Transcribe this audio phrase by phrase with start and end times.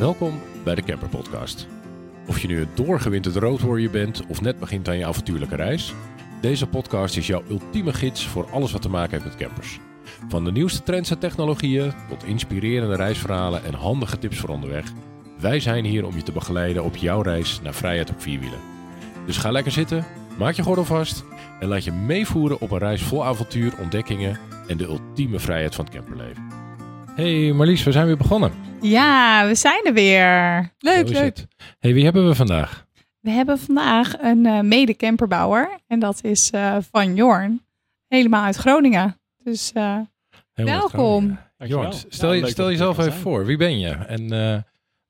[0.00, 1.66] Welkom bij de Camper Podcast.
[2.26, 5.94] Of je nu een doorgewinterd roodwarrior bent of net begint aan je avontuurlijke reis,
[6.40, 9.78] deze podcast is jouw ultieme gids voor alles wat te maken heeft met campers.
[10.28, 14.92] Van de nieuwste trends en technologieën tot inspirerende reisverhalen en handige tips voor onderweg.
[15.40, 18.60] Wij zijn hier om je te begeleiden op jouw reis naar vrijheid op vierwielen.
[19.26, 20.04] Dus ga lekker zitten,
[20.38, 21.24] maak je gordel vast
[21.58, 25.84] en laat je meevoeren op een reis vol avontuur, ontdekkingen en de ultieme vrijheid van
[25.84, 26.39] het camperleven.
[27.20, 28.52] Hey Marlies, we zijn weer begonnen.
[28.80, 30.58] Ja, we zijn er weer.
[30.78, 31.36] Leuk, Zo is leuk.
[31.36, 31.46] het.
[31.78, 32.86] Hey, wie hebben we vandaag?
[33.20, 35.78] We hebben vandaag een eh mede-camperbouwer.
[35.86, 37.64] En dat is eh, Van Jorn.
[38.08, 39.20] Helemaal uit Groningen.
[39.42, 39.98] Dus eh,
[40.54, 41.38] Welkom.
[41.56, 43.22] Jorn, stel, je, stel jezelf even zijn.
[43.22, 43.46] voor.
[43.46, 43.90] Wie ben je?
[43.90, 44.54] En eh,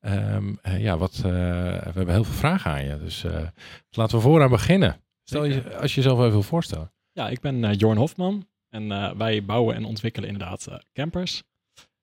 [0.00, 2.98] ehm, eh, ja, wat, eh, we hebben heel veel vragen aan je.
[2.98, 3.42] Dus eh,
[3.90, 4.96] laten we vooraan beginnen.
[5.24, 6.92] Stel je, als je jezelf even wil voorstellen.
[7.12, 11.42] Ja, ik ben eh, Jorn Hofman en eh, wij bouwen en ontwikkelen inderdaad eh, campers.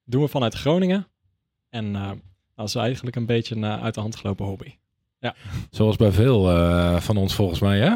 [0.08, 1.06] Doen we vanuit Groningen.
[1.70, 2.10] En eh,
[2.54, 4.74] dat is eigenlijk een beetje een eh, uit de hand gelopen hobby.
[5.70, 7.86] Zoals bij veel eh, van ons volgens mij, hè?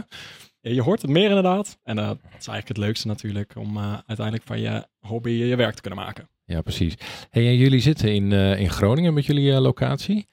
[0.61, 1.79] Ja, je hoort het meer inderdaad.
[1.83, 5.81] En dat is eigenlijk het leukste natuurlijk om uiteindelijk van je hobby je werk te
[5.81, 6.29] kunnen maken.
[6.45, 6.95] Ja, precies.
[7.31, 10.29] Hey, en jullie zitten in, in Groningen met jullie locatie.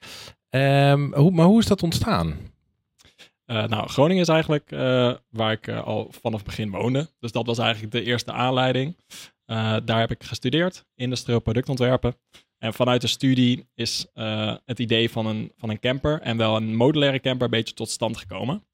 [0.48, 2.36] Ehm, hoe, maar hoe is dat ontstaan?
[3.46, 4.70] Nou, Groningen is eigenlijk
[5.30, 7.08] waar ik al vanaf het begin woonde.
[7.20, 8.96] Dus dat was eigenlijk de eerste aanleiding.
[9.50, 12.16] Eh, daar heb ik gestudeerd, industrieel productontwerpen.
[12.58, 16.56] En vanuit de studie is eh, het idee van een, van een camper en wel
[16.56, 18.64] een modulaire camper een beetje tot stand gekomen.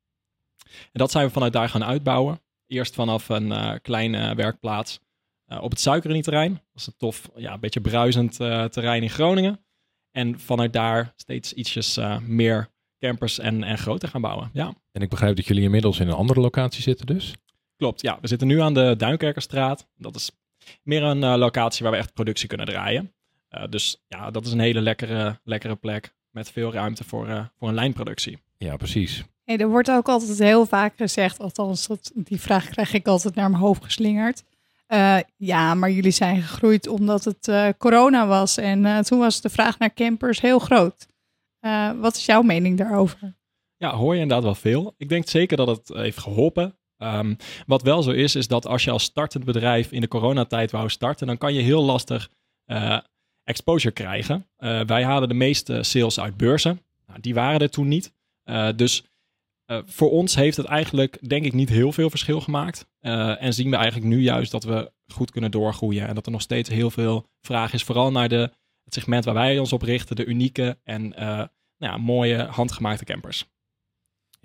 [0.64, 2.40] En dat zijn we vanuit daar gaan uitbouwen.
[2.66, 5.00] Eerst vanaf een eh, kleine werkplaats
[5.60, 6.52] op het Suikerenieterrein.
[6.52, 8.36] Dat is een tof, ja, een beetje bruisend
[8.72, 9.64] terrein in Groningen.
[10.10, 12.68] En vanuit daar steeds ietsjes meer
[12.98, 14.50] campers en, en groter gaan bouwen.
[14.52, 17.32] Ja, En ik begrijp dat jullie inmiddels in een andere locatie zitten dus.
[17.76, 18.02] klopt.
[18.02, 19.88] Ja, we zitten nu aan de Duinkerkerstraat.
[19.96, 20.30] Dat is
[20.82, 23.12] meer een eh, locatie waar we echt productie kunnen draaien.
[23.48, 27.44] Eh, dus ja, dat is een hele lekkere, lekkere plek met veel ruimte voor, eh,
[27.58, 28.38] voor een lijnproductie.
[28.58, 29.24] Ja, precies.
[29.44, 33.34] hey, er wordt ook altijd heel vaak gezegd, althans dat, die vraag krijg ik altijd
[33.34, 34.42] naar mijn hoofd geslingerd.
[34.86, 38.56] Eh, ja, maar jullie zijn gegroeid omdat het eh, corona was.
[38.56, 41.06] En eh, toen was de vraag naar campers heel groot.
[41.60, 43.34] Eh, wat is jouw mening daarover?
[43.76, 44.94] Ja, hoor je inderdaad wel veel.
[44.96, 46.78] Ik denk zeker dat het heeft geholpen.
[46.98, 47.34] Ehm,
[47.66, 50.88] wat wel zo is, is dat als je als startend bedrijf in de coronatijd wou
[50.88, 52.30] starten, dan kan je heel lastig
[52.64, 52.98] eh,
[53.44, 54.46] exposure krijgen.
[54.56, 56.80] Eh, wij hadden de meeste sales uit beurzen.
[57.06, 58.12] Nou, die waren er toen niet.
[58.42, 59.04] Eh, dus
[59.86, 62.86] voor ons heeft het eigenlijk, denk ik, niet heel veel verschil gemaakt.
[63.00, 66.08] En zien we eigenlijk nu juist dat we goed kunnen doorgroeien.
[66.08, 68.50] En dat er nog steeds heel veel vraag is, vooral naar de,
[68.84, 73.46] het segment waar wij ons op richten, de unieke en nou ja, mooie handgemaakte campers.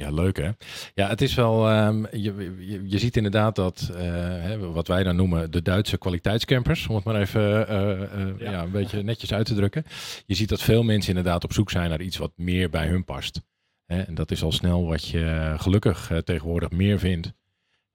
[0.02, 0.50] Ja, leuk hè?
[0.94, 5.16] Ja, het is wel, ehm, je, je, je ziet inderdaad dat, eh, wat wij dan
[5.16, 8.52] noemen de Duitse kwaliteitscampers, om het maar even eh, eh, ja.
[8.52, 8.64] Ja.
[8.64, 9.84] een beetje netjes uit te drukken.
[10.26, 13.06] Je ziet dat veel mensen inderdaad op zoek zijn naar iets wat meer bij hun
[13.06, 13.42] past.
[13.86, 14.02] Hè?
[14.02, 17.34] En dat is al snel wat je gelukkig tegenwoordig meer vindt.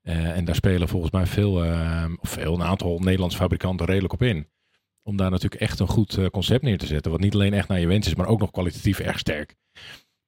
[0.02, 4.22] En daar spelen volgens mij veel, ehm, of veel, een aantal Nederlandse fabrikanten redelijk op
[4.22, 4.48] in.
[5.02, 7.80] Om daar natuurlijk echt een goed concept neer te zetten, wat niet alleen echt naar
[7.80, 9.56] je wens is, maar ook nog kwalitatief erg sterk.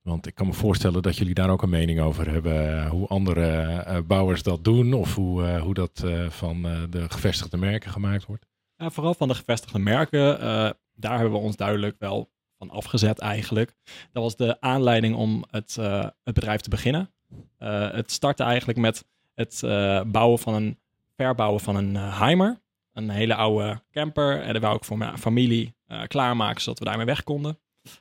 [0.08, 2.78] Want ik kan me voorstellen dat jullie daar ook een mening over hebben.
[2.84, 4.92] eh, Hoe andere eh, bouwers dat doen.
[4.92, 8.46] Of hoe, eh, hoe dat eh, van eh, de gevestigde merken gemaakt wordt.
[8.76, 13.19] Ja, vooral van de gevestigde merken, eh, daar hebben we ons duidelijk wel van afgezet
[13.19, 13.74] eigenlijk.
[14.12, 17.10] Dat was de aanleiding om het, eh, het bedrijf te beginnen.
[17.58, 19.04] Eh, het startte eigenlijk met
[19.34, 20.78] het eh, bouwen van een,
[21.16, 22.60] verbouwen van een eh, Heimer.
[22.92, 24.40] Een hele oude camper.
[24.42, 27.58] En dat wou ik voor mijn familie eh, klaarmaken, zodat we daarmee weg konden.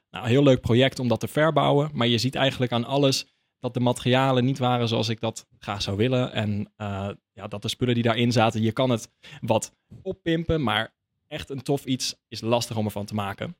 [0.09, 1.89] Nou, heel leuk project om dat te verbouwen.
[1.93, 3.25] Maar je ziet eigenlijk aan alles
[3.59, 6.33] dat de materialen niet waren zoals ik dat graag zou willen.
[6.33, 9.09] En eh, ja, dat de spullen die daarin zaten, je kan het
[9.41, 10.93] wat oppimpen, maar
[11.27, 13.55] echt een tof iets is lastig om ervan te maken.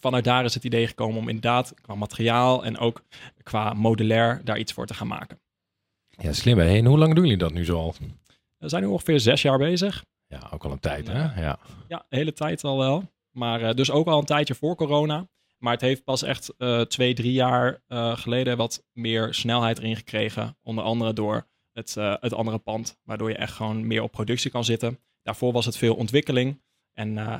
[0.00, 3.04] Vanuit daar is het idee gekomen om inderdaad qua materiaal en ook
[3.42, 5.40] qua modulair daar iets voor te gaan maken.
[6.08, 6.76] Ja, slim hè.
[6.76, 7.94] En hoe lang doen jullie dat nu zo al?
[8.58, 10.04] We zijn nu ongeveer zes jaar bezig.
[10.26, 11.42] Ja, ook al een tijd hè.
[11.42, 11.58] Ja.
[11.88, 13.12] Ja, de hele tijd al wel.
[13.30, 15.28] Maar eh, dus ook al een tijdje voor corona.
[15.64, 19.96] Maar het heeft pas echt eh, twee, drie jaar eh, geleden wat meer snelheid erin
[19.96, 20.56] gekregen.
[20.62, 24.50] Onder andere door het, eh, het andere pand, waardoor je echt gewoon meer op productie
[24.50, 24.98] kan zitten.
[25.22, 26.60] Daarvoor was het veel ontwikkeling
[26.92, 27.32] en, eh,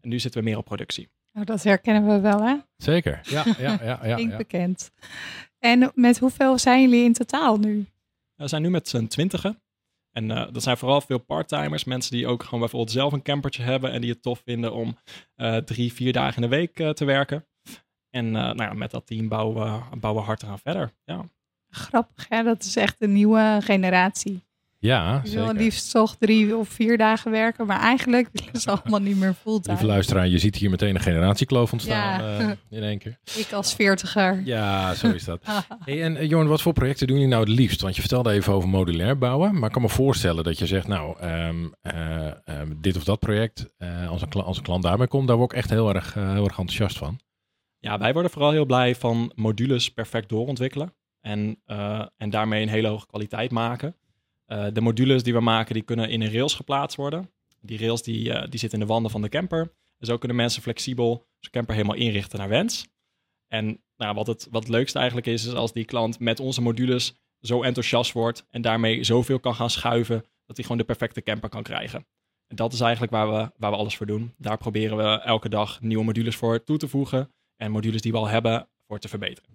[0.00, 1.08] en nu zitten we meer op productie.
[1.32, 2.56] Nou, dat herkennen we wel, hè?
[2.76, 3.20] Zeker.
[3.22, 4.06] Ja, ja, ja.
[4.06, 4.38] ja, Klinkt ja.
[4.38, 4.90] bekend.
[5.58, 7.86] En met hoeveel zijn jullie in totaal nu?
[8.34, 9.60] We zijn nu met z'n twintigen.
[10.16, 13.62] En eh, dat zijn vooral veel parttimers, mensen die ook gewoon bijvoorbeeld zelf een campertje
[13.62, 14.96] hebben en die het tof vinden om
[15.34, 17.46] eh, drie, vier dagen in de week eh, te werken.
[18.16, 19.54] En eh, nou ja, met dat team bouwen
[19.90, 20.92] we, bouwen we hard eraan verder.
[21.04, 21.24] Ja.
[21.70, 22.42] Grappig, hè?
[22.42, 24.44] Dat is echt een nieuwe generatie.
[24.78, 29.00] Ja, Die willen liefst toch drie of vier dagen werken, maar eigenlijk willen ze allemaal
[29.00, 29.74] niet meer fulltime.
[29.74, 32.38] Lieve luisteraar, je ziet hier meteen een generatiekloof ontstaan Ja.
[32.38, 33.18] eh, in één keer.
[33.36, 34.42] Ik als veertiger.
[34.44, 35.42] Ja, zo is dat.
[35.84, 37.80] Hey, en eh, Jorn, wat voor projecten doen jullie nou het liefst?
[37.80, 39.54] Want je vertelde even over modulair bouwen.
[39.54, 43.18] Maar ik kan me voorstellen dat je zegt, nou, ehm, eh, ehm, dit of dat
[43.18, 45.94] project, eh, als, een kla- als een klant daarmee komt, daar word ik echt heel
[45.94, 47.18] erg, heel erg enthousiast van.
[47.86, 50.94] Ja, wij worden vooral heel blij van modules perfect doorontwikkelen.
[51.20, 53.96] En, eh, en daarmee een hele hoge kwaliteit maken.
[54.46, 57.30] Eh, de modules die we maken, die kunnen in een rails geplaatst worden.
[57.60, 59.72] Die rails die, eh, die zitten in de wanden van de camper.
[60.00, 62.86] Zo kunnen mensen flexibel zijn camper helemaal inrichten naar wens.
[63.48, 67.14] En nou, wat, het, wat leukste eigenlijk is, is als die klant met onze modules
[67.40, 71.48] zo enthousiast wordt en daarmee zoveel kan gaan schuiven, dat hij gewoon de perfecte camper
[71.48, 72.06] kan krijgen.
[72.46, 74.34] En dat is eigenlijk waar we, waar we alles voor doen.
[74.38, 78.18] Daar proberen we elke dag nieuwe modules voor toe te voegen en modules die we
[78.18, 79.50] al hebben voor te verbeteren.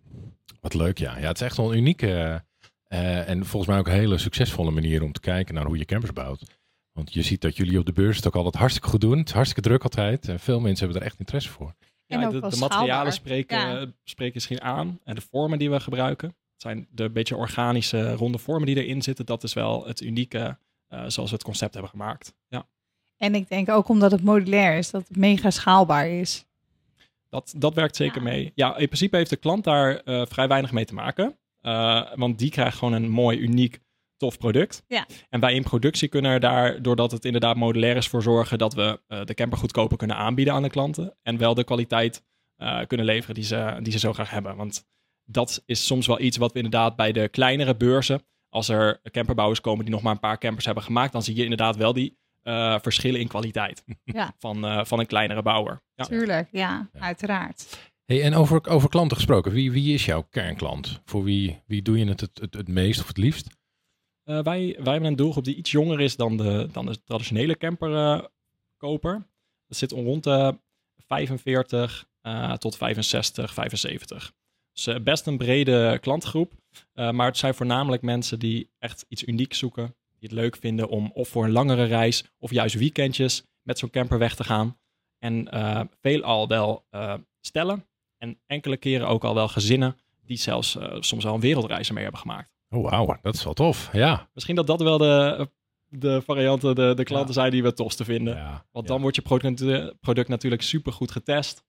[0.62, 1.18] Wat leuk, ja.
[1.18, 2.44] Ja, het is echt wel een unieke
[2.88, 5.86] eh, en volgens mij ook een hele succesvolle manier om te kijken naar hoe je
[5.86, 6.60] campers bouwt.
[6.92, 9.18] Want je ziet dat jullie op de beurs het ook altijd hartstikke goed doen.
[9.18, 10.28] Het is hartstikke druk altijd.
[10.28, 11.76] En veel mensen hebben er echt interesse voor.
[12.06, 13.92] Ja, de, materialen spreken, Ja.
[14.04, 16.28] spreken misschien aan en de vormen die we gebruiken.
[16.28, 19.26] Het zijn de beetje organische ronde vormen die erin zitten.
[19.26, 20.58] Dat is wel het unieke
[20.88, 22.34] eh, zoals we het concept hebben gemaakt.
[22.48, 22.68] Ja.
[23.18, 26.46] En ik denk ook omdat het modulair is, dat het mega schaalbaar is.
[27.32, 28.30] Dat, dat werkt zeker Ja.
[28.30, 28.52] mee.
[28.56, 31.38] Ja, in principe heeft de klant daar eh, vrij weinig mee te maken.
[31.62, 33.80] Eh, want die krijgt gewoon een mooi, uniek,
[34.18, 34.84] tof product.
[34.88, 35.06] Ja.
[35.30, 38.74] En wij in productie kunnen er daar, doordat het inderdaad modulair is, voor zorgen dat
[38.74, 41.18] we eh, de camper goedkoper kunnen aanbieden aan de klanten.
[41.22, 42.24] En wel de kwaliteit
[42.88, 44.56] kunnen leveren die ze, die ze zo graag hebben.
[44.56, 44.88] Want
[45.24, 49.62] dat is soms wel iets wat we inderdaad bij de kleinere beurzen, als er camperbouwers
[49.62, 52.20] komen die nog maar een paar campers hebben gemaakt, dan zie je inderdaad wel die
[52.42, 54.36] eh, verschillen in kwaliteit Ja.
[54.40, 55.82] van, eh, van een kleinere bouwer.
[55.96, 56.04] Ja.
[56.04, 57.00] Tuurlijk, ja, Ja.
[57.00, 57.92] uiteraard.
[58.06, 61.02] Hey, en over, over klanten gesproken, wie, wie is jouw kernklant?
[61.06, 63.48] Voor wie, wie doe je het het, het, het meest of het liefst?
[64.24, 67.58] Eh, wij, wij hebben een doelgroep die iets jonger is dan de, dan de traditionele
[67.58, 69.28] camperkoper.
[69.68, 70.58] dat zit rond de
[71.08, 74.34] 45 eh, tot 65, 75.
[74.74, 76.54] Dus best een brede klantgroep.
[76.94, 79.96] Eh, maar het zijn voornamelijk mensen die echt iets unieks zoeken.
[80.22, 83.90] Die het leuk vinden om of voor een langere reis of juist weekendjes met zo'n
[83.90, 84.78] camper weg te gaan.
[85.20, 87.86] En eh veelal wel eh, stellen
[88.18, 92.04] en enkele keren ook al wel gezinnen die zelfs eh, soms al een wereldreis ermee
[92.04, 92.54] hebben gemaakt.
[92.70, 93.90] Oh, wauw, dat is wel tof.
[93.94, 94.30] Ja.
[94.34, 95.48] Misschien dat dat wel de,
[95.88, 98.36] de varianten, de, de klanten zijn die we het tofste vinden.
[98.36, 98.66] ja.
[98.72, 98.92] Want ja.
[98.92, 101.64] dan wordt je product, product natuurlijk super goed getest.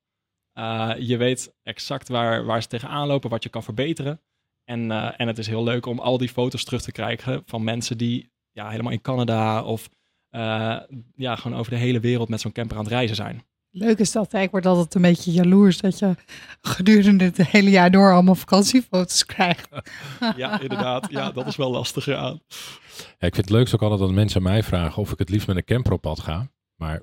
[0.58, 4.20] Uh, je weet exact waar, waar ze tegenaan lopen, wat je kan verbeteren.
[4.64, 7.64] En, uh, en het is heel leuk om al die foto's terug te krijgen van
[7.64, 9.88] mensen die ja, helemaal in Canada of
[10.30, 10.78] uh,
[11.14, 13.42] ja, gewoon over de hele wereld met zo'n camper aan het reizen zijn.
[13.70, 14.40] Leuk is dat, hè?
[14.40, 16.14] ik word altijd een beetje jaloers dat je
[16.60, 19.68] gedurende het hele jaar door allemaal vakantiefoto's krijgt.
[20.36, 21.10] ja, inderdaad.
[21.10, 22.40] Ja, dat is wel lastig aan.
[23.18, 25.46] Ja, ik vind het leukst ook altijd dat mensen mij vragen of ik het liefst
[25.46, 26.50] met een camper op pad ga.
[26.76, 27.02] Maar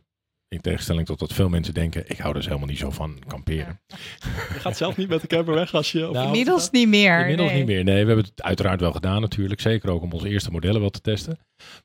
[0.49, 3.81] in tegenstelling tot wat veel mensen denken, ik hou dus helemaal niet zo van kamperen.
[4.53, 5.99] Je gaat zelf niet met de camper weg als je...
[5.99, 7.19] Nou, Inmiddels niet meer.
[7.19, 7.57] Inmiddels nee.
[7.57, 7.83] niet meer.
[7.83, 9.61] Nee, we hebben het uiteraard wel gedaan natuurlijk.
[9.61, 11.39] Zeker ook om onze eerste modellen wel te testen.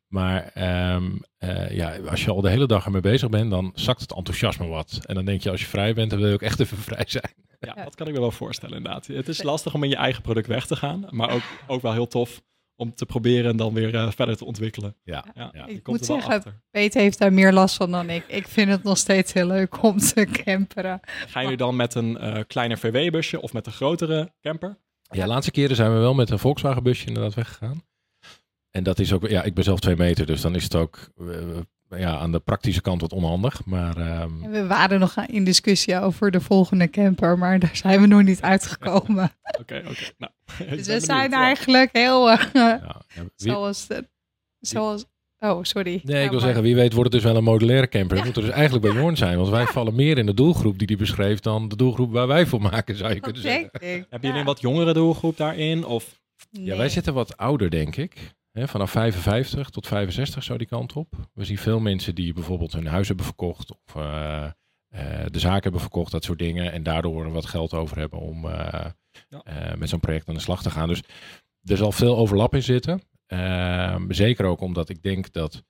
[0.09, 0.53] Maar
[0.95, 4.15] um, uh, ja, als je al de hele dag ermee bezig bent, dan zakt het
[4.15, 4.99] enthousiasme wat.
[5.03, 7.05] En dan denk je, als je vrij bent, dan wil je ook echt even vrij
[7.07, 7.33] zijn.
[7.61, 9.07] Ja, dat kan ik me wel voorstellen inderdaad.
[9.07, 11.07] Het is lastig om in je eigen product weg te gaan.
[11.11, 12.43] Maar ook, ook wel heel tof
[12.77, 14.97] om te proberen en dan weer uh, verder te ontwikkelen.
[15.03, 16.63] Ja, ja, ik komt moet wel zeggen, achter.
[16.71, 18.25] Peter heeft daar meer last van dan ik.
[18.27, 21.01] Ik vind het nog steeds heel leuk om te camperen.
[21.05, 24.79] Ga je nu dan met een uh, kleiner VW-busje of met een grotere camper?
[25.03, 27.83] Ja, de laatste keren zijn we wel met een Volkswagen busje inderdaad weggegaan.
[28.71, 31.13] En dat is ook, ja, ik ben zelf twee meter, dus dan is het ook
[31.17, 31.59] uh,
[31.99, 33.65] ja, aan de praktische kant wat onhandig.
[33.65, 34.51] Maar, um...
[34.51, 38.41] We waren nog in discussie over de volgende camper, maar daar zijn we nog niet
[38.41, 39.25] uitgekomen.
[39.61, 39.89] Oké, oké.
[39.91, 40.33] Okay, nou,
[40.77, 42.31] dus we zijn eigenlijk heel.
[42.31, 43.25] Uh, ja, ja, wie...
[43.37, 43.87] Zoals.
[43.87, 44.09] De,
[44.61, 45.05] zoals
[45.39, 46.01] Oh, sorry.
[46.05, 48.17] Nee, ik wil zeggen, wie weet wordt het dus wel een modulaire camper.
[48.17, 49.37] Dat moet er dus eigenlijk bij Jorn zijn.
[49.37, 52.47] Want wij vallen meer in de doelgroep die hij beschreef dan de doelgroep waar wij
[52.47, 53.71] voor maken, zou je kunnen zeggen.
[54.11, 55.85] Heb je een wat jongere doelgroep daarin?
[55.85, 56.21] Of?
[56.51, 56.65] Nee.
[56.65, 58.35] Ja, wij zitten wat ouder, denk ik.
[58.55, 61.15] He, vanaf 55 tot 65 zo die kant op.
[61.33, 64.51] We zien veel mensen die bijvoorbeeld hun huis hebben verkocht of uh,
[64.95, 66.73] uh, de zaak hebben verkocht, dat soort dingen.
[66.73, 68.85] En daardoor wat geld over hebben om uh,
[69.29, 69.75] ja.
[69.77, 70.89] met zo'n project aan de slag te gaan.
[70.89, 71.03] Dus
[71.65, 73.01] er zal veel overlap in zitten.
[73.27, 75.65] Ehm, zeker ook omdat ik denk dat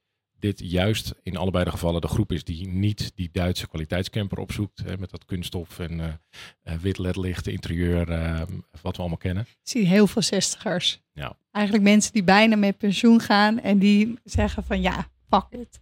[0.44, 4.82] dit juist in allebei de gevallen de groep is die niet die Duitse kwaliteitscamper opzoekt.
[4.84, 8.40] Hè, met dat kunststof en uh, wit ledlicht, interieur, uh,
[8.82, 9.42] wat we allemaal kennen.
[9.42, 11.00] Ik zie heel veel zestigers.
[11.12, 11.36] Ja.
[11.50, 15.80] Eigenlijk mensen die bijna met pensioen gaan en die zeggen van ja, fuck it.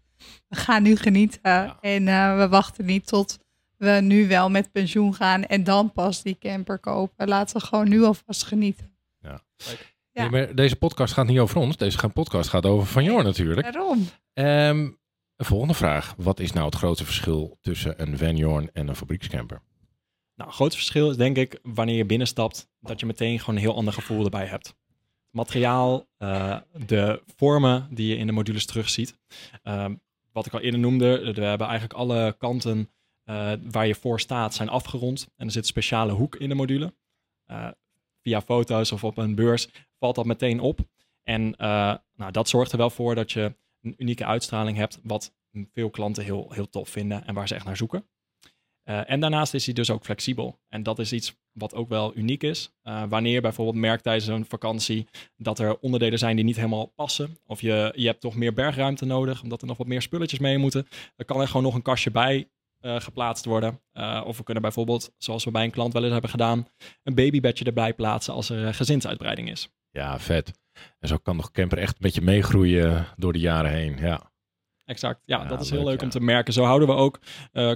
[0.48, 1.78] We gaan nu genieten ja.
[1.80, 3.38] en uh, we wachten niet tot
[3.76, 7.28] we nu wel met pensioen gaan en dan pas die camper kopen.
[7.28, 8.96] Laten we gewoon nu alvast genieten.
[9.20, 9.42] Ja.
[10.12, 10.22] Ja.
[10.22, 11.76] Nee, maar deze podcast gaat niet over ons.
[11.76, 13.72] Deze gaan- podcast gaat over Van Jorn natuurlijk.
[13.72, 14.06] Waarom?
[14.32, 14.78] Ehm,
[15.36, 16.14] een volgende vraag.
[16.16, 19.62] Wat is nou het grote verschil tussen een Van Jorn en een fabriekscamper?
[20.34, 23.60] Nou, een groot verschil is denk ik wanneer je binnenstapt, dat je meteen gewoon een
[23.60, 24.66] heel ander gevoel erbij hebt.
[24.66, 24.76] Het
[25.30, 29.18] materiaal, eh, de vormen die je in de modules terugziet.
[29.62, 29.94] Ehm,
[30.32, 32.90] wat ik al eerder noemde, we hebben eigenlijk alle kanten
[33.24, 35.28] eh, waar je voor staat zijn afgerond.
[35.36, 36.94] En er zit een speciale hoek in de module.
[37.44, 37.68] Eh,
[38.22, 40.80] via foto's of op een beurs valt dat meteen op.
[41.22, 45.34] En eh, nou, dat zorgt er wel voor dat je een unieke uitstraling hebt, wat
[45.72, 48.06] veel klanten heel, heel tof vinden en waar ze echt naar zoeken.
[48.82, 50.60] Eh, en daarnaast is hij dus ook flexibel.
[50.68, 52.72] En dat is iets wat ook wel uniek is.
[52.82, 57.36] Eh, wanneer bijvoorbeeld merkt tijdens een vakantie dat er onderdelen zijn die niet helemaal passen.
[57.46, 60.58] Of je, je hebt toch meer bergruimte nodig, omdat er nog wat meer spulletjes mee
[60.58, 60.86] moeten.
[61.16, 62.48] Dan kan er gewoon nog een kastje bij
[62.82, 63.80] eh, geplaatst worden.
[63.92, 66.68] Eh, of we kunnen bijvoorbeeld, zoals we bij een klant wel eens hebben gedaan,
[67.02, 69.68] een babybedje erbij plaatsen als er eh, gezinsuitbreiding is.
[69.90, 70.52] Ja, vet.
[70.98, 73.98] En zo kan de camper echt een beetje meegroeien door de jaren heen.
[73.98, 74.30] Ja,
[74.84, 75.22] Exact.
[75.24, 76.04] Ja, Ja, dat is heel leuk, leuk ja.
[76.04, 76.52] om te merken.
[76.52, 77.20] Zo houden we ook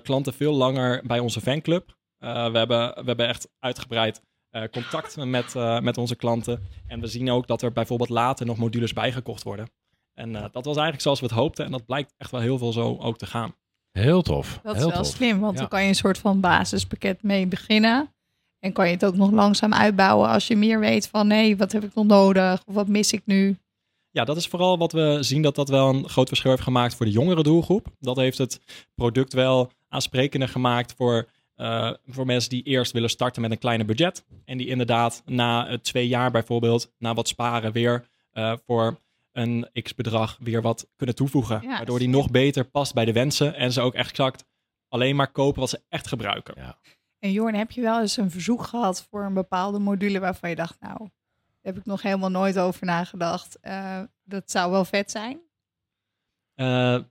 [0.02, 1.96] klanten veel langer bij onze fanclub.
[2.18, 4.22] We, hebben, we hebben echt uitgebreid
[4.70, 6.62] contact met, met onze klanten.
[6.86, 9.70] En we zien ook dat er bijvoorbeeld later nog modules bijgekocht worden.
[10.14, 11.64] En dat was eigenlijk zoals we het hoopten.
[11.64, 13.54] En dat blijkt echt wel heel veel zo ook te gaan.
[13.96, 14.60] Heel tof.
[14.62, 15.06] Dat is wel tof.
[15.06, 15.58] slim, want Ja.
[15.60, 18.14] dan kan je een soort van basispakket mee beginnen.
[18.58, 21.72] En kan je het ook nog langzaam uitbouwen als je meer weet van nee, wat
[21.72, 22.62] heb ik nog nodig?
[22.66, 23.56] Of wat mis ik nu?
[24.10, 26.94] Ja, dat is vooral wat we zien dat dat wel een groot verschil heeft gemaakt
[26.94, 27.86] voor de jongere doelgroep.
[27.98, 28.60] Dat heeft het
[28.94, 33.86] product wel aansprekender gemaakt voor, eh, voor mensen die eerst willen starten met een kleiner
[33.86, 34.24] budget.
[34.44, 38.98] En die inderdaad na eh, twee jaar bijvoorbeeld, na wat sparen, weer eh, voor
[39.36, 41.60] een x bedrag weer wat kunnen toevoegen.
[41.62, 44.44] Ja, waardoor die nog beter past bij de wensen en ze ook echt exact
[44.88, 46.54] alleen maar kopen wat ze echt gebruiken.
[46.56, 46.78] Ja.
[47.18, 50.56] En Jorn, heb je wel eens een verzoek gehad voor een bepaalde module waarvan je
[50.56, 51.08] dacht, nou, daar
[51.62, 53.58] heb ik nog helemaal nooit over nagedacht.
[53.60, 55.40] Eh, dat zou wel vet zijn.
[56.54, 56.66] Eh,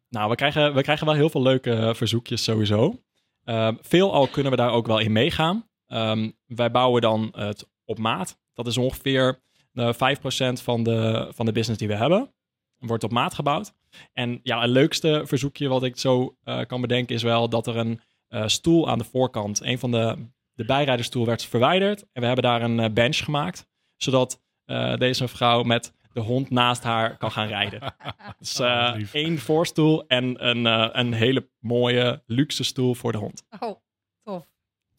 [0.10, 3.04] nou, we krijgen, we krijgen wel heel veel leuke eh, verzoekjes sowieso.
[3.46, 5.70] Uh, veelal kunnen we daar ook wel in meegaan.
[5.88, 8.38] Ehm, wij bouwen dan het op maat.
[8.54, 12.34] Dat is ongeveer uh, 5% van de, van de business die we hebben.
[12.78, 13.74] Wordt op maat gebouwd.
[14.14, 17.78] En ja, het leukste verzoekje wat ik zo uh, kan bedenken is wel dat er
[17.78, 22.02] een uh, stoel aan de voorkant, een van de, de bijrijderstoel werd verwijderd.
[22.02, 26.50] En we hebben daar een uh, bench gemaakt, zodat uh, deze mevrouw met de hond
[26.50, 27.82] naast haar kan gaan rijden.
[28.40, 33.18] dus uh, oh, één voorstoel en een, uh, een hele mooie luxe stoel voor de
[33.18, 33.46] hond.
[33.60, 33.76] Oh,
[34.24, 34.48] tof.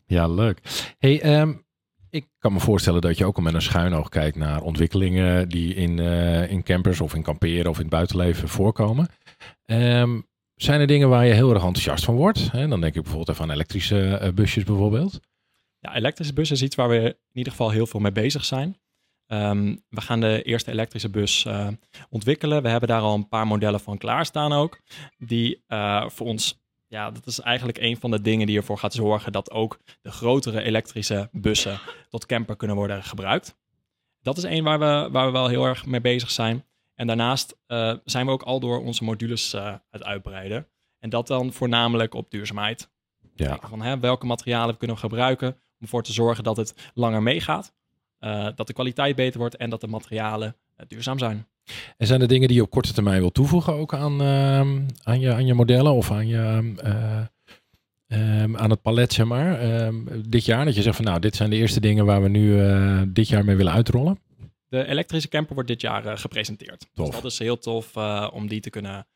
[0.06, 0.60] Ja, leuk.
[0.98, 1.65] Hey, um,
[2.16, 5.48] ik kan me voorstellen dat je ook al met een schuin oog kijkt naar ontwikkelingen
[5.48, 9.08] die in, uh, in campers of in kamperen of in het buitenleven voorkomen.
[9.66, 12.52] Um, zijn er dingen waar je heel erg enthousiast van wordt?
[12.52, 12.68] Hè?
[12.68, 15.20] Dan denk ik bijvoorbeeld aan elektrische uh, busjes bijvoorbeeld.
[15.78, 18.76] Ja, elektrische bussen is iets waar we in ieder geval heel veel mee bezig zijn.
[19.32, 21.68] Um, we gaan de eerste elektrische bus uh,
[22.08, 22.62] ontwikkelen.
[22.62, 24.80] We hebben daar al een paar modellen van klaarstaan ook.
[25.18, 25.64] Die
[26.06, 29.50] voor ons, ja, dat is eigenlijk een van de dingen die ervoor gaat zorgen dat
[29.50, 31.78] ook de grotere elektrische bussen
[32.08, 33.56] tot camper kunnen worden gebruikt.
[34.22, 36.64] Dat is één waar we, waar we wel heel erg mee bezig zijn.
[36.94, 40.66] En daarnaast uh, zijn we ook al door onze modules uh, het uitbreiden.
[40.98, 42.90] En dat dan voornamelijk op duurzaamheid.
[43.34, 43.48] Ja.
[43.48, 47.22] Kijken van hè, welke materialen kunnen we gebruiken om ervoor te zorgen dat het langer
[47.22, 47.74] meegaat.
[48.20, 51.46] Uh, dat de kwaliteit beter wordt en dat de materialen duurzaam zijn.
[51.96, 54.58] En zijn er dingen die je op korte termijn wil toevoegen ook aan, uh,
[55.02, 56.74] aan, je, aan je modellen of aan, je,
[58.06, 60.64] um, aan het palet, zeg maar, um, dit jaar?
[60.64, 63.28] Dat je zegt van nou, dit zijn de eerste dingen waar we nu eh, dit
[63.28, 64.18] jaar mee willen uitrollen?
[64.68, 66.88] De elektrische camper wordt dit jaar uh, gepresenteerd.
[66.94, 67.06] Tof.
[67.06, 67.96] Dus dat is heel tof
[68.32, 69.06] om die te kunnen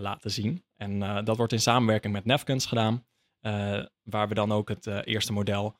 [0.00, 0.62] laten zien.
[0.76, 3.04] En dat wordt in samenwerking met Nefkens gedaan,
[4.02, 5.76] waar we dan ook het eerste model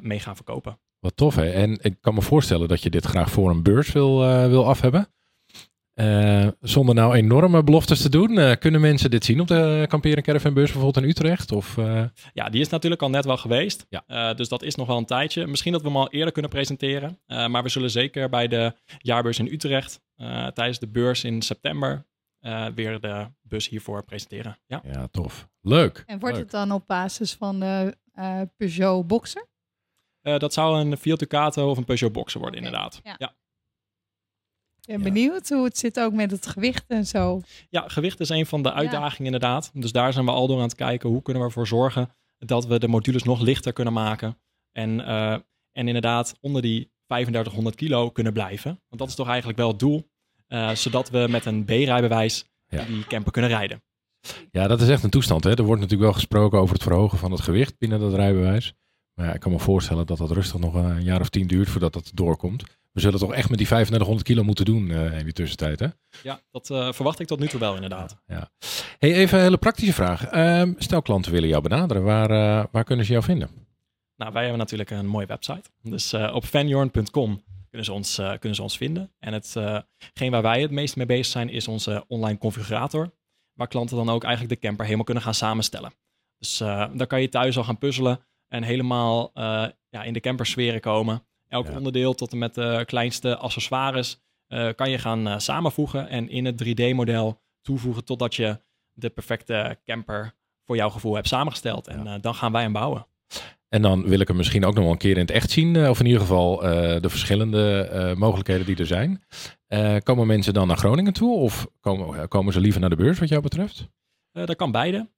[0.00, 0.78] mee gaan verkopen.
[0.98, 1.50] Wat tof, hè?
[1.50, 5.08] En ik kan me voorstellen dat je dit graag voor een beurs wil, wil afhebben.
[5.94, 8.30] Uh, zonder nou enorme beloftes te doen.
[8.30, 11.52] Uh, kunnen mensen dit zien op de Kamperen Caravan Beurs bijvoorbeeld in Utrecht?
[11.52, 11.76] Of,
[12.32, 13.86] Ja, die is natuurlijk al net wel geweest.
[13.88, 14.34] Ja.
[14.34, 15.46] dus dat is nog wel een tijdje.
[15.46, 17.20] Misschien dat we hem al eerder kunnen presenteren.
[17.26, 20.00] maar we zullen zeker bij de jaarbeurs in Utrecht
[20.54, 22.06] tijdens de beurs in september
[22.74, 24.58] weer de bus hiervoor presenteren.
[24.66, 25.48] Ja, ja tof.
[25.60, 26.02] Leuk.
[26.06, 26.44] En wordt Leuk.
[26.44, 27.96] het dan op basis van de
[28.56, 29.46] Peugeot Boxer?
[30.22, 32.72] Uh, dat zou een Fiat Ducato of een Peugeot Boxer worden, okay.
[32.72, 33.00] inderdaad.
[33.04, 33.14] Ja.
[33.18, 33.34] ja.
[34.86, 37.40] Ik ben benieuwd hoe het zit ook met het gewicht en zo.
[37.68, 39.24] Ja, gewicht is een van de uitdagingen ja.
[39.24, 39.70] inderdaad.
[39.74, 41.08] Dus daar zijn we al door aan het kijken.
[41.08, 44.38] Hoe kunnen we ervoor zorgen dat we de modules nog lichter kunnen maken.
[44.72, 45.32] En, uh,
[45.72, 48.70] en inderdaad onder die 3500 kilo kunnen blijven.
[48.88, 50.08] Want dat is toch eigenlijk wel het doel.
[50.48, 52.84] Uh, zodat we met een B-rijbewijs ja.
[52.84, 53.82] die camper kunnen rijden.
[54.50, 55.44] Ja, dat is echt een toestand.
[55.44, 55.50] Hè?
[55.50, 58.74] Er wordt natuurlijk wel gesproken over het verhogen van het gewicht binnen dat rijbewijs.
[59.14, 61.68] Maar ja, ik kan me voorstellen dat dat rustig nog een jaar of tien duurt
[61.68, 62.64] voordat dat doorkomt.
[62.94, 65.86] We zullen toch echt met die 3500 kilo moeten doen uh, in die tussentijd, hè?
[66.22, 68.16] Ja, dat uh, verwacht ik tot nu toe wel inderdaad.
[68.26, 68.50] Ja.
[68.98, 70.34] Hey, even een hele praktische vraag.
[70.34, 73.50] Uh, stel klanten willen jou benaderen, waar, uh, waar kunnen ze jou vinden?
[74.16, 75.70] Nou, wij hebben natuurlijk een mooie website.
[75.82, 79.12] Dus op fanjorn.com kunnen, ze ons, kunnen ze ons vinden.
[79.18, 83.12] En hetgeen waar wij het meest mee bezig zijn, is onze online configurator.
[83.52, 85.92] Waar klanten dan ook eigenlijk de camper helemaal kunnen gaan samenstellen.
[86.38, 89.30] Dus daar kan je thuis al gaan puzzelen en helemaal
[89.90, 91.24] ja, in de campersferen komen.
[91.48, 91.76] Elk ja.
[91.76, 96.44] onderdeel tot en met de kleinste accessoires uh, kan je gaan uh, samenvoegen en in
[96.44, 98.60] het 3D-model toevoegen totdat je
[98.92, 100.34] de perfecte camper
[100.64, 101.88] voor jouw gevoel hebt samengesteld.
[101.88, 102.18] En ja.
[102.18, 103.06] dan gaan wij hem bouwen.
[103.68, 105.88] En dan wil ik hem misschien ook nog wel een keer in het echt zien,
[105.88, 106.56] of in ieder geval
[107.00, 109.22] de verschillende mogelijkheden die er zijn.
[110.02, 113.28] komen mensen dan naar Groningen toe of komen, komen ze liever naar de beurs wat
[113.28, 113.88] jou betreft?
[114.32, 115.08] dat kan beide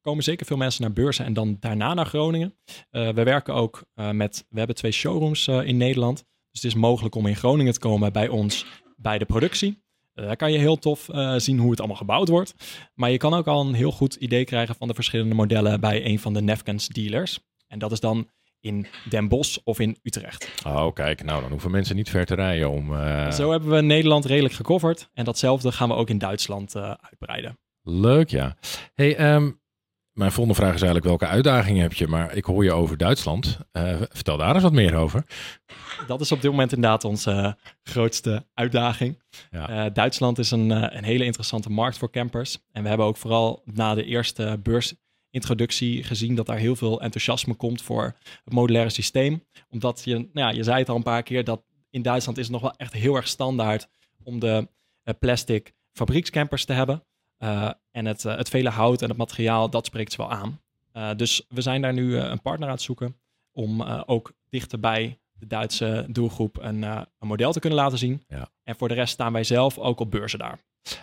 [0.00, 2.54] komen zeker veel mensen naar beurzen en dan daarna naar Groningen.
[2.90, 6.16] Uh, we werken ook uh, met, we hebben twee showrooms uh, in Nederland.
[6.50, 8.66] Dus het is mogelijk om in Groningen te komen bij ons
[8.96, 9.82] bij de productie.
[10.14, 12.54] daar kan je heel tof zien hoe het allemaal gebouwd wordt.
[12.94, 16.06] Maar je kan ook al een heel goed idee krijgen van de verschillende modellen bij
[16.06, 17.40] een van de Nefkens dealers.
[17.66, 18.28] En dat is dan
[18.60, 20.62] in Den Bosch of in Utrecht.
[20.66, 22.86] Oh, kijk, nou dan hoeven mensen niet ver te rijden om...
[23.32, 25.08] Zo hebben we Nederland redelijk gecoverd.
[25.12, 27.58] En datzelfde gaan we ook in Duitsland uitbreiden.
[27.82, 28.56] Leuk, ja.
[28.94, 29.59] Hey, um,
[30.12, 32.06] mijn volgende vraag is eigenlijk welke uitdagingen heb je?
[32.06, 33.58] Maar ik hoor je over Duitsland.
[33.72, 35.24] Uh, vertel daar eens wat meer over.
[36.06, 37.52] Dat is op dit moment inderdaad onze uh,
[37.82, 39.22] grootste uitdaging.
[39.50, 39.84] Ja.
[39.84, 42.58] Uh, Duitsland is een, een hele interessante markt voor campers.
[42.72, 47.54] En we hebben ook vooral na de eerste beursintroductie gezien dat daar heel veel enthousiasme
[47.54, 49.44] komt voor het modulaire systeem.
[49.68, 52.44] Omdat je, nou ja, je zei het al een paar keer, dat in Duitsland is
[52.44, 53.88] het nog wel echt heel erg standaard
[54.22, 54.68] om de
[55.18, 57.04] plastic fabriekscampers te hebben.
[57.42, 60.60] Uh, en het, uh, het vele hout en het materiaal, dat spreekt ze wel aan.
[60.96, 63.16] Uh, dus we zijn daar nu een partner aan het zoeken
[63.52, 68.24] om ook dichterbij de Duitse doelgroep een, een, model te kunnen laten zien.
[68.28, 68.48] Ja.
[68.62, 70.58] En voor de rest staan wij zelf ook op beurzen daar.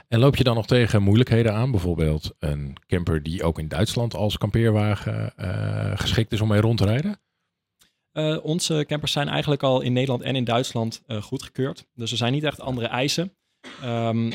[0.08, 1.72] En loop je dan nog tegen moeilijkheden aan?
[1.72, 5.32] Bijvoorbeeld een camper die ook in Duitsland als kampeerwagen
[5.98, 7.20] geschikt is om mee rond te rijden?
[8.18, 11.88] Uh, onze campers zijn eigenlijk al in Nederland en in Duitsland uh, goedgekeurd.
[11.94, 13.34] Dus er zijn niet echt andere eisen.
[13.84, 14.32] Um,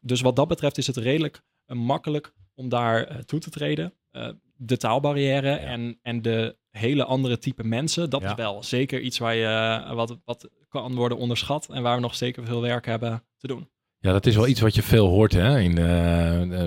[0.00, 1.42] dus wat dat betreft is het redelijk
[1.78, 3.94] makkelijk om daar uh, toe te treden.
[4.12, 5.56] Uh, de taalbarrière ja.
[5.58, 8.28] en, en de hele andere type mensen, dat ja.
[8.28, 12.14] is wel zeker iets waar je, wat, wat kan worden onderschat en waar we nog
[12.14, 13.68] zeker veel werk hebben te doen.
[13.98, 15.60] Ja, dat is wel iets wat je veel hoort hè?
[15.60, 15.74] in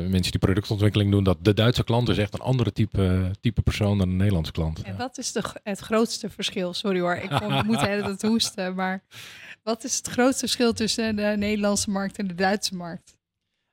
[0.09, 1.23] mensen die productontwikkeling doen.
[1.23, 4.81] Dat de Duitse klant is echt een andere type, type persoon dan de Nederlandse klant.
[4.81, 6.73] En wat is de, het grootste verschil?
[6.73, 7.29] Sorry hoor, ik
[7.65, 8.75] moet het hoesten.
[8.75, 9.03] Maar
[9.63, 13.17] wat is het grootste verschil tussen de Nederlandse markt en de Duitse markt?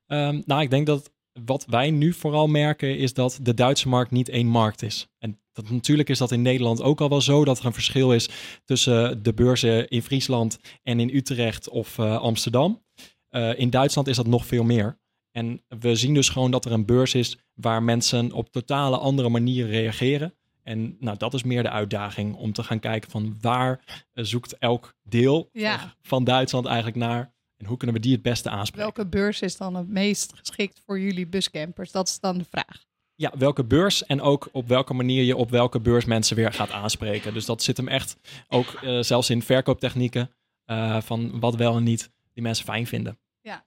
[0.06, 1.10] Um, nou, ik denk dat
[1.44, 5.08] wat wij nu vooral merken is dat de Duitse markt niet één markt is.
[5.18, 8.12] En dat, natuurlijk is dat in Nederland ook al wel zo dat er een verschil
[8.12, 8.28] is
[8.64, 12.82] tussen de beurzen in Friesland en in Utrecht of uh, Amsterdam.
[13.30, 15.00] Uh, in Duitsland is dat nog veel meer.
[15.30, 19.28] En we zien dus gewoon dat er een beurs is waar mensen op totale andere
[19.28, 20.34] manieren reageren.
[20.62, 24.94] En nou, dat is meer de uitdaging om te gaan kijken van waar zoekt elk
[25.02, 25.96] deel ja.
[26.00, 27.31] van Duitsland eigenlijk naar.
[27.62, 28.94] En hoe kunnen we die het beste aanspreken?
[28.94, 31.90] Welke beurs is dan het meest geschikt voor jullie buscampers?
[31.90, 32.84] Dat is dan de vraag.
[33.14, 36.70] Ja, welke beurs en ook op welke manier je op welke beurs mensen weer gaat
[36.70, 37.34] aanspreken.
[37.34, 38.16] Dus dat zit hem echt
[38.48, 40.30] ook uh, zelfs in verkooptechnieken
[40.66, 43.18] uh, van wat wel en niet die mensen fijn vinden.
[43.40, 43.64] Ja.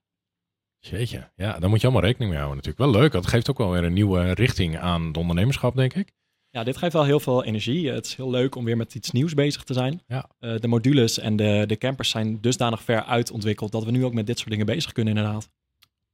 [0.80, 2.92] Jeetje, ja, daar moet je allemaal rekening mee houden natuurlijk.
[2.92, 6.14] Wel leuk, dat geeft ook wel weer een nieuwe richting aan het ondernemerschap, denk ik.
[6.56, 7.90] Ja, dit geeft wel heel veel energie.
[7.90, 10.02] Het is heel leuk om weer met iets nieuws bezig te zijn.
[10.08, 10.30] Ja.
[10.40, 14.14] Uh, de modules en de, de campers zijn dusdanig ver uitontwikkeld dat we nu ook
[14.14, 15.50] met dit soort dingen bezig kunnen inderdaad.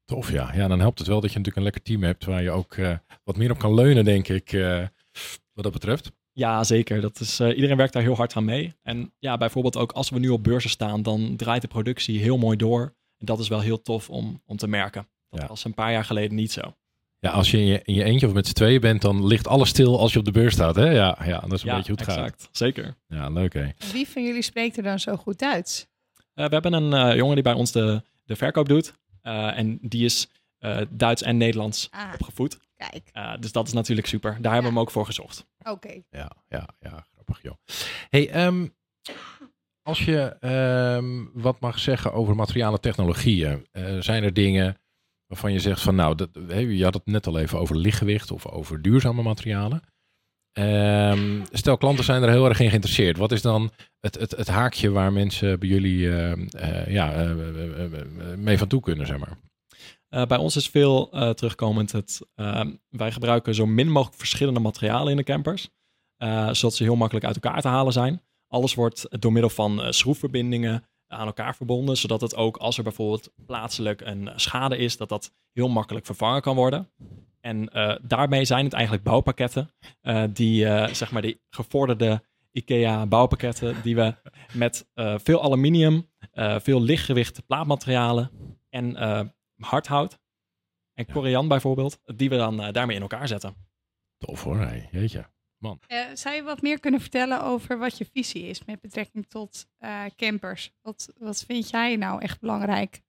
[0.05, 0.55] Tof, ja.
[0.55, 2.75] Ja, dan helpt het wel dat je natuurlijk een lekker team hebt waar je ook
[2.75, 4.77] uh, wat meer op kan leunen, denk ik, uh,
[5.53, 6.11] wat dat betreft.
[6.31, 7.01] Ja, zeker.
[7.01, 8.73] Dat is, iedereen werkt daar heel hard aan mee.
[8.81, 12.37] En ja, bijvoorbeeld ook als we nu op beurzen staan, dan draait de productie heel
[12.37, 12.81] mooi door.
[13.17, 15.07] En dat is wel heel tof om, om te merken.
[15.29, 15.47] Dat ja.
[15.47, 16.75] was een paar jaar geleden niet zo.
[17.21, 19.47] Ja, als je in, je in je eentje of met z'n tweeën bent, dan ligt
[19.47, 20.75] alles stil als je op de beurs staat.
[20.75, 20.89] Hè?
[20.89, 22.41] Ja, ja, dat is een ja, beetje hoe het exact.
[22.41, 22.49] gaat.
[22.51, 22.95] Zeker.
[23.07, 23.67] Ja, leuk hè.
[23.91, 25.87] Wie van jullie spreekt er dan zo goed Duits?
[26.35, 28.93] Uh, we hebben een uh, jongen die bij ons de, de verkoop doet.
[29.23, 30.27] Uh, en die is
[30.89, 32.59] Duits en Nederlands ah, opgevoed.
[32.75, 33.11] Kijk.
[33.39, 34.37] dus dat is natuurlijk super.
[34.41, 35.45] Daar hebben we hem ook voor gezocht.
[35.59, 35.71] Oké.
[35.71, 36.03] Okay.
[36.09, 37.53] Ja, ja, ja, grappig joh.
[38.09, 38.75] Hey, um,
[39.81, 40.37] als je
[40.97, 43.67] um, wat mag zeggen over materialen technologieën,
[43.99, 44.77] zijn er dingen
[45.31, 48.47] waarvan je zegt van nou, dat, je had het net al even over lichtgewicht of
[48.47, 49.81] over duurzame materialen.
[50.59, 53.17] Um, stel, klanten zijn er heel erg in geïnteresseerd.
[53.17, 57.35] Wat is dan het, het, het haakje waar mensen bij jullie uh, uh, ja, uh,
[58.35, 59.37] mee van toe kunnen, zeg maar?
[60.27, 65.17] bij ons is veel terugkomend het, ehm, wij gebruiken zo min mogelijk verschillende materialen in
[65.17, 65.69] de campers.
[66.17, 68.21] eh, zodat ze heel makkelijk uit elkaar te halen zijn.
[68.47, 72.83] Alles wordt door middel van eh, schroefverbindingen aan elkaar verbonden, zodat het ook als er
[72.83, 76.89] bijvoorbeeld plaatselijk een schade is, dat dat heel makkelijk vervangen kan worden.
[77.41, 79.69] En eh, daarmee zijn het eigenlijk bouwpakketten,
[80.01, 84.15] eh, die eh, zeg maar die gevorderde IKEA bouwpakketten, die we
[84.53, 86.09] met veel aluminium,
[86.57, 88.31] veel lichtgewicht plaatmaterialen
[88.69, 88.95] en
[89.55, 90.19] hardhout
[90.93, 91.13] en Ja.
[91.13, 93.55] korian bijvoorbeeld, die we dan daarmee in elkaar zetten.
[94.17, 94.89] Tof hoor, hey.
[94.91, 95.25] jeetje.
[95.87, 99.67] Eh, zou je wat meer kunnen vertellen over wat je visie is met betrekking tot
[99.77, 100.71] eh, campers?
[100.81, 103.01] Wat, wat vind jij nou echt belangrijk?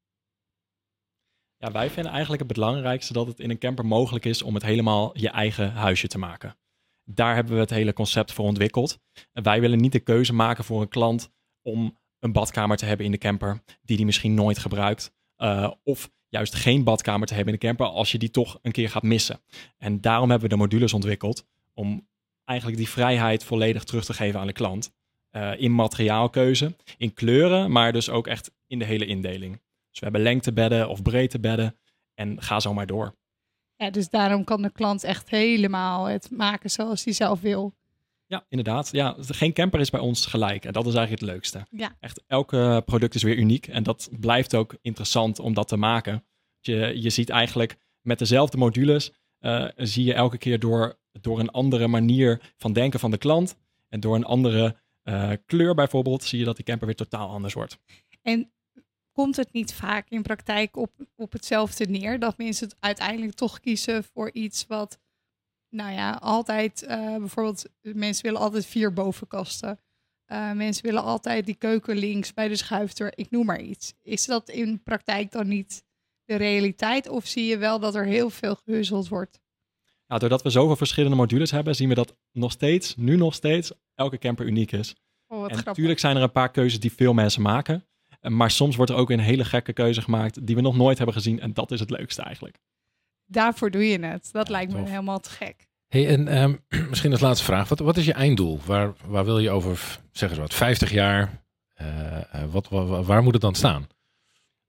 [1.57, 4.63] Ja, wij vinden eigenlijk het belangrijkste dat het in een camper mogelijk is om het
[4.63, 6.57] helemaal je eigen huisje te maken.
[7.05, 8.99] Daar hebben we het hele concept voor ontwikkeld.
[9.33, 11.31] En wij willen niet de keuze maken voor een klant
[11.63, 15.13] om een badkamer te hebben in de camper die die misschien nooit gebruikt.
[15.37, 18.73] Eh, of juist geen badkamer te hebben in de camper als je die toch een
[18.73, 19.43] keer gaat missen.
[19.79, 22.09] En daarom hebben we de modules ontwikkeld om
[22.45, 24.93] eigenlijk die vrijheid volledig terug te geven aan de klant.
[25.31, 29.53] Eh, in materiaalkeuze, in kleuren, maar dus ook echt in de hele indeling.
[29.91, 31.77] Dus we hebben lengtebedden of breedtebedden
[32.15, 33.15] en ga zo maar door.
[33.77, 37.75] Ja, dus daarom kan de klant echt helemaal het maken zoals hij zelf wil.
[38.27, 38.89] Ja, inderdaad.
[38.93, 40.65] Ja, geen camper is bij ons gelijk.
[40.65, 41.67] En dat is eigenlijk het leukste.
[41.71, 41.97] Ja.
[42.01, 43.67] Echt, elke product is weer uniek.
[43.67, 46.25] En dat blijft ook interessant om dat te maken.
[46.61, 51.51] Je, je ziet eigenlijk met dezelfde modules, eh, zie je elke keer door, door een
[51.51, 53.57] andere manier van denken van de klant.
[53.89, 57.55] En door een andere eh, kleur bijvoorbeeld, zie je dat die camper weer totaal anders
[57.55, 57.79] wordt.
[58.23, 58.53] En
[59.13, 62.19] komt het niet vaak in praktijk op, op hetzelfde neer?
[62.19, 65.01] Dat mensen uiteindelijk toch kiezen voor iets wat,
[65.69, 69.81] nou ja, altijd, eh, bijvoorbeeld, mensen willen altijd vier bovenkasten.
[70.25, 73.95] Eh, mensen willen altijd die keuken links bij de schuifdeur, ik noem maar iets.
[74.03, 75.85] Is dat in praktijk dan niet
[76.39, 77.09] de realiteit?
[77.09, 79.41] Of zie je wel dat er heel veel gehuzzeld wordt?
[80.07, 83.73] Nou, doordat we zoveel verschillende modules hebben, zien we dat nog steeds, nu nog steeds,
[83.95, 84.95] elke camper uniek is.
[85.27, 85.65] Oh, wat en grappig.
[85.67, 87.87] natuurlijk zijn er een paar keuzes die veel mensen maken.
[88.21, 91.15] Maar soms wordt er ook een hele gekke keuze gemaakt die we nog nooit hebben
[91.17, 91.41] gezien.
[91.41, 92.59] En dat is het leukste eigenlijk.
[93.27, 94.29] Daarvoor doe je het.
[94.33, 94.89] Dat Ja, lijkt me tof.
[94.89, 95.67] helemaal te gek.
[95.89, 96.55] Hey, en ehm,
[96.91, 97.69] misschien als laatste vraag.
[97.69, 98.61] Wat, wat is je einddoel?
[98.67, 101.41] Waar, waar wil je over, zeg eens wat, 50 jaar?
[101.75, 103.87] eh, eh, wat, wa- waar moet het dan staan?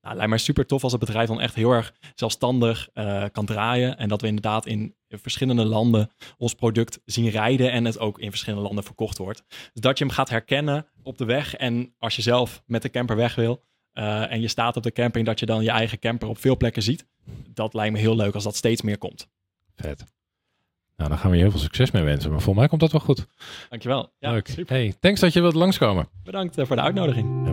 [0.04, 3.46] Nou, lijkt mij super tof als het bedrijf dan echt heel erg zelfstandig eh, kan
[3.46, 3.98] draaien.
[3.98, 8.30] En dat we inderdaad in verschillende landen ons product zien rijden en het ook in
[8.30, 9.44] verschillende landen verkocht wordt.
[9.48, 11.56] Dus dat je hem gaat herkennen op de weg.
[11.56, 13.64] En als je zelf met de camper weg wil
[13.94, 16.58] eh, en je staat op de camping, dat je dan je eigen camper op veel
[16.58, 17.06] plekken ziet.
[17.54, 19.28] Dat lijkt me heel leuk als dat steeds meer komt.
[19.76, 20.04] Vet.
[20.98, 22.30] Nou, dan gaan we je heel veel succes mee wensen.
[22.32, 23.28] Maar volgens mij komt dat wel goed.
[23.70, 24.14] Dankjewel.
[24.20, 24.48] Ja, Leuk.
[24.48, 24.76] super.
[24.76, 26.08] Hey, thanks dat je wilt langskomen.
[26.24, 27.53] Bedankt eh, voor de uitnodiging.